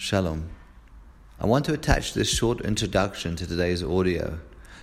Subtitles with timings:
[0.00, 0.48] Shalom.
[1.38, 4.38] I want to attach this short introduction to today's audio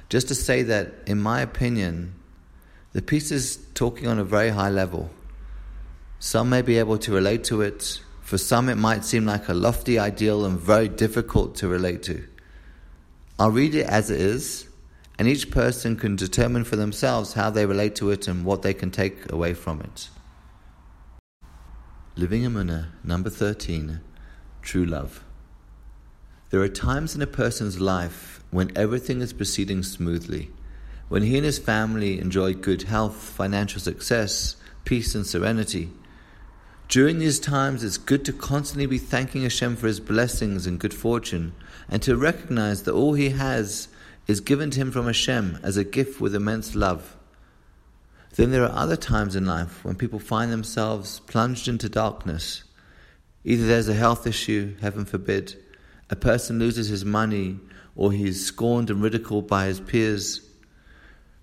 [0.09, 2.13] just to say that, in my opinion,
[2.93, 5.09] the piece is talking on a very high level.
[6.19, 9.55] Some may be able to relate to it, for some, it might seem like a
[9.55, 12.23] lofty ideal and very difficult to relate to.
[13.39, 14.67] I'll read it as it is,
[15.17, 18.75] and each person can determine for themselves how they relate to it and what they
[18.75, 20.09] can take away from it.
[22.15, 24.01] Living Emunah, number 13
[24.67, 25.23] True Love.
[26.49, 30.51] There are times in a person's life when everything is proceeding smoothly,
[31.07, 35.89] when he and his family enjoy good health, financial success, peace, and serenity.
[36.89, 40.93] During these times, it's good to constantly be thanking Hashem for his blessings and good
[40.93, 41.53] fortune,
[41.87, 43.87] and to recognize that all he has
[44.27, 47.15] is given to him from Hashem as a gift with immense love.
[48.35, 52.65] Then there are other times in life when people find themselves plunged into darkness.
[53.47, 55.55] Either there's a health issue, heaven forbid,
[56.09, 57.57] a person loses his money,
[57.95, 60.41] or he's scorned and ridiculed by his peers.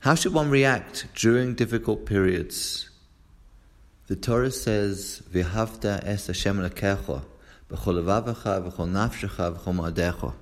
[0.00, 2.90] How should one react during difficult periods?
[4.08, 7.22] The Torah says, "V'havta es Hashem v'chol
[7.70, 10.34] nafshecha v'chol ma'adecha."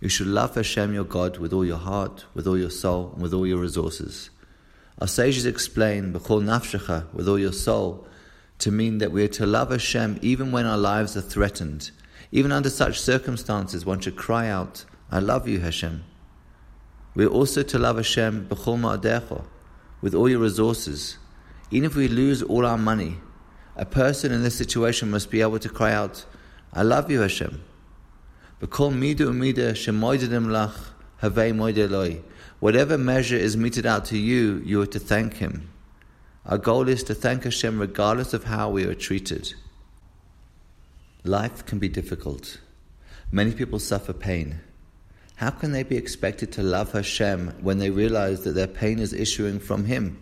[0.00, 3.22] You should love Hashem your God with all your heart, with all your soul, and
[3.22, 4.30] with all your resources.
[5.02, 8.08] Our sages explain "b'chol nafshecha" with all your soul
[8.64, 11.90] to mean that we are to love Hashem even when our lives are threatened.
[12.32, 16.02] Even under such circumstances, one should cry out, "I love you, Hashem."
[17.14, 18.48] We are also to love Hashem
[20.02, 21.18] with all your resources
[21.74, 23.18] even if we lose all our money,
[23.76, 26.24] a person in this situation must be able to cry out,
[26.72, 27.62] I love you, Hashem.
[32.60, 35.68] Whatever measure is meted out to you, you are to thank Him.
[36.46, 39.54] Our goal is to thank Hashem regardless of how we are treated.
[41.24, 42.60] Life can be difficult.
[43.32, 44.60] Many people suffer pain.
[45.36, 49.14] How can they be expected to love Hashem when they realize that their pain is
[49.14, 50.18] issuing from Him?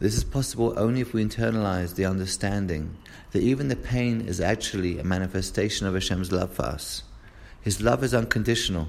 [0.00, 2.96] This is possible only if we internalize the understanding
[3.30, 7.04] that even the pain is actually a manifestation of Hashem's love for us.
[7.62, 8.88] His love is unconditional.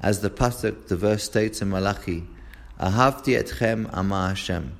[0.00, 2.26] As the pasuk, the verse states in Malachi,
[2.80, 4.78] Ahavti etchem ama Hashem.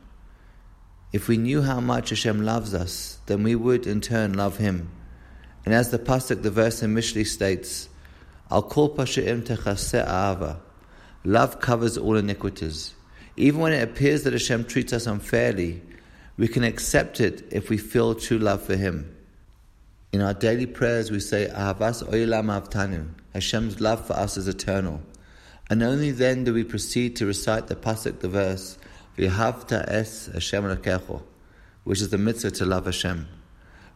[1.12, 4.90] If we knew how much Hashem loves us, then we would in turn love Him.
[5.64, 7.88] And as the pasuk, the verse in Mishli states,
[8.50, 10.60] Al kol techaseh ahava.
[11.24, 12.94] Love covers all iniquities.
[13.36, 15.82] Even when it appears that Hashem treats us unfairly,
[16.36, 19.14] we can accept it if we feel true love for Him.
[20.12, 23.08] In our daily prayers, we say, Ahavas oilam avtanu.
[23.32, 25.00] Hashem's love for us is eternal.
[25.70, 28.76] And only then do we proceed to recite the pasuk, the verse,
[29.16, 31.22] V'havta es Hashem lakecho,
[31.84, 33.28] which is the mitzvah to love Hashem.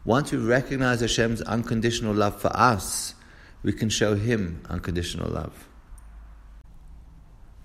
[0.05, 3.15] Once we recognize Hashem's unconditional love for us,
[3.63, 5.67] we can show Him unconditional love.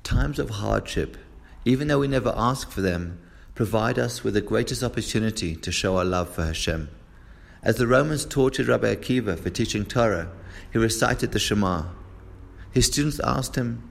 [0.03, 1.17] Times of hardship
[1.65, 3.21] even though we never ask for them,
[3.55, 6.89] provide us with the greatest opportunity to show our love for Hashem.
[7.63, 10.31] As the Romans tortured Rabbi Akiva for teaching Torah,
[10.73, 11.85] he recited the Shema.
[12.73, 13.89] His students asked him,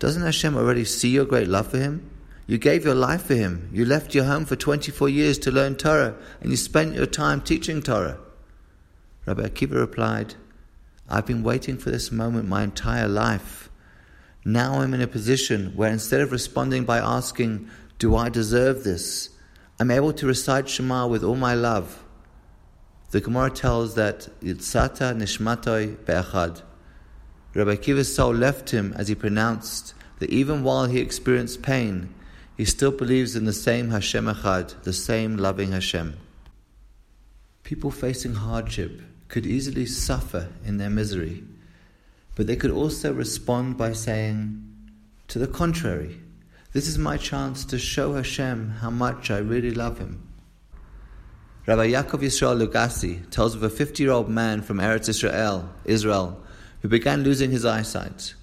[0.00, 2.10] Doesn't Hashem already see your great love for him?
[2.46, 3.70] You gave your life for him.
[3.72, 7.40] You left your home for 24 years to learn Torah, and you spent your time
[7.40, 8.18] teaching Torah.
[9.24, 10.34] Rabbi Akiva replied,
[11.08, 13.70] I've been waiting for this moment my entire life.
[14.44, 17.68] Now I'm in a position where instead of responding by asking,
[17.98, 19.30] Do I deserve this?
[19.80, 22.04] I'm able to recite Shema with all my love.
[23.10, 26.62] The Gemara tells that Yitzata Nishmatoi Be'achad.
[27.54, 32.14] Rabbi Akiva's soul left him as he pronounced that even while he experienced pain,
[32.56, 36.16] he still believes in the same Hashem Echad, the same loving Hashem.
[37.62, 41.42] People facing hardship could easily suffer in their misery
[42.34, 44.62] but they could also respond by saying,
[45.28, 46.20] To the contrary,
[46.72, 50.26] this is my chance to show Hashem how much I really love Him.
[51.66, 56.40] Rabbi Yaakov Yisrael Lugassi tells of a 50 year old man from Eretz Israel, Israel,
[56.82, 58.34] who began losing his eyesight.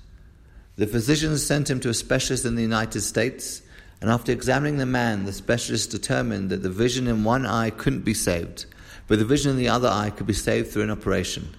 [0.78, 3.62] The physicians sent him to a specialist in the United States,
[4.02, 8.02] and after examining the man, the specialist determined that the vision in one eye couldn't
[8.02, 8.66] be saved,
[9.08, 11.56] but the vision in the other eye could be saved through an operation.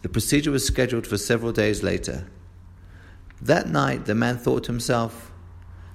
[0.00, 2.26] The procedure was scheduled for several days later.
[3.42, 5.30] That night, the man thought to himself,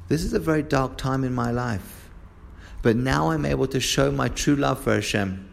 [0.07, 2.09] This is a very dark time in my life,
[2.83, 5.49] but now I'm able to show my true love for Hashem.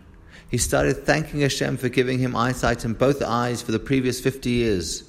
[0.50, 4.50] He started thanking Hashem for giving him eyesight in both eyes for the previous 50
[4.50, 5.07] years.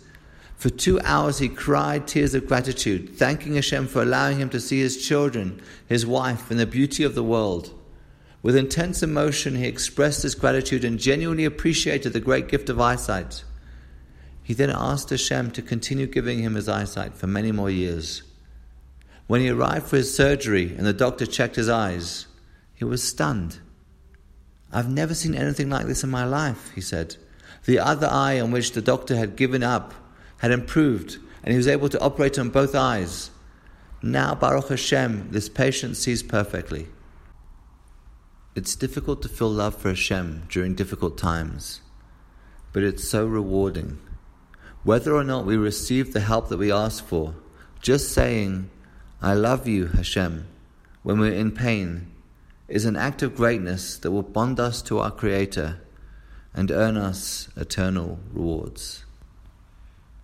[0.60, 4.80] For two hours, he cried tears of gratitude, thanking Hashem for allowing him to see
[4.80, 7.74] his children, his wife, and the beauty of the world.
[8.44, 13.46] With intense emotion, he expressed his gratitude and genuinely appreciated the great gift of eyesight.
[14.44, 18.24] He then asked Hashem to continue giving him his eyesight for many more years.
[19.28, 22.28] When he arrived for his surgery and the doctor checked his eyes,
[22.76, 23.60] he was stunned.
[24.74, 27.16] I've never seen anything like this in my life, he said.
[27.64, 29.94] The other eye on which the doctor had given up
[30.40, 33.32] had improved, and he was able to operate on both eyes.
[34.02, 36.88] Now, Baruch Hashem, this patient sees perfectly.
[38.56, 41.82] It's difficult to feel love for Hashem during difficult times,
[42.74, 44.00] but it's so rewarding.
[44.84, 47.36] Whether or not we receive the help that we ask for,
[47.82, 48.70] just saying,
[49.22, 50.48] I love you, Hashem,
[51.04, 52.12] when we're in pain,
[52.70, 55.82] is an act of greatness that will bond us to our Creator
[56.54, 59.06] and earn us eternal rewards.